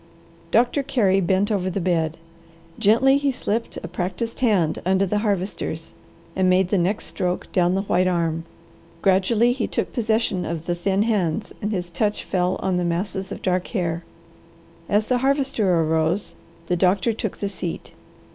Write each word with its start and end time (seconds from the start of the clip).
Doctor 0.49 0.81
Carey 0.81 1.21
bent 1.21 1.51
over 1.51 1.69
the 1.69 1.79
bed. 1.79 2.17
Gently 2.79 3.19
he 3.19 3.31
slipped 3.31 3.77
a 3.83 3.87
practised 3.87 4.39
hand 4.39 4.81
under 4.83 5.05
the 5.05 5.19
Harvester's 5.19 5.93
and 6.35 6.49
made 6.49 6.69
the 6.69 6.77
next 6.79 7.05
stroke 7.05 7.45
down 7.51 7.75
the 7.75 7.83
white 7.83 8.07
arm. 8.07 8.43
Gradually 9.03 9.51
he 9.53 9.67
took 9.67 9.93
possession 9.93 10.43
of 10.43 10.65
the 10.65 10.73
thin 10.73 11.03
hands 11.03 11.53
and 11.61 11.71
his 11.71 11.91
touch 11.91 12.23
fell 12.23 12.55
on 12.63 12.77
the 12.77 12.83
masses 12.83 13.31
of 13.31 13.43
dark 13.43 13.67
hair. 13.67 14.03
As 14.89 15.05
the 15.05 15.19
Harvester 15.19 15.71
arose 15.81 16.33
the 16.65 16.75
doctor 16.75 17.13
took 17.13 17.37
the 17.37 17.47
seat. 17.47 17.93